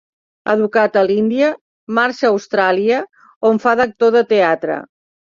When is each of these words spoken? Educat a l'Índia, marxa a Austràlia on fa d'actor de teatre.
Educat 0.51 0.95
a 0.99 1.01
l'Índia, 1.09 1.49
marxa 1.97 2.25
a 2.29 2.31
Austràlia 2.37 3.01
on 3.51 3.61
fa 3.67 3.75
d'actor 3.81 4.15
de 4.17 4.23
teatre. 4.33 4.79